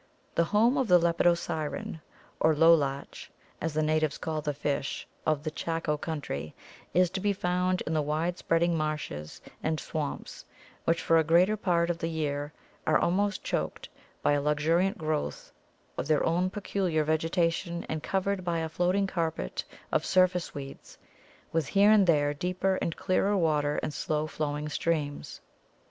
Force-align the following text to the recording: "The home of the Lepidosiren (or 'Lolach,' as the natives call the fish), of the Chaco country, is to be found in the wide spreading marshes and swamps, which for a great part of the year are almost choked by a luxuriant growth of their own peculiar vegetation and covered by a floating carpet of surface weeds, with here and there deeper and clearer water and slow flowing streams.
"The 0.33 0.45
home 0.45 0.79
of 0.79 0.87
the 0.87 0.97
Lepidosiren 0.97 2.01
(or 2.39 2.55
'Lolach,' 2.55 3.29
as 3.61 3.75
the 3.75 3.83
natives 3.83 4.17
call 4.17 4.41
the 4.41 4.51
fish), 4.51 5.07
of 5.27 5.43
the 5.43 5.51
Chaco 5.51 5.95
country, 5.95 6.55
is 6.91 7.11
to 7.11 7.19
be 7.19 7.33
found 7.33 7.81
in 7.85 7.93
the 7.93 8.01
wide 8.01 8.39
spreading 8.39 8.75
marshes 8.75 9.43
and 9.61 9.79
swamps, 9.79 10.43
which 10.85 11.03
for 11.03 11.19
a 11.19 11.23
great 11.23 11.55
part 11.61 11.91
of 11.91 11.99
the 11.99 12.07
year 12.07 12.51
are 12.87 12.97
almost 12.97 13.43
choked 13.43 13.89
by 14.23 14.31
a 14.31 14.41
luxuriant 14.41 14.97
growth 14.97 15.51
of 15.99 16.07
their 16.07 16.25
own 16.25 16.49
peculiar 16.49 17.03
vegetation 17.03 17.85
and 17.87 18.01
covered 18.01 18.43
by 18.43 18.57
a 18.57 18.69
floating 18.69 19.05
carpet 19.05 19.63
of 19.91 20.03
surface 20.03 20.55
weeds, 20.55 20.97
with 21.51 21.67
here 21.67 21.91
and 21.91 22.07
there 22.07 22.33
deeper 22.33 22.79
and 22.81 22.97
clearer 22.97 23.37
water 23.37 23.79
and 23.83 23.93
slow 23.93 24.25
flowing 24.25 24.67
streams. 24.67 25.41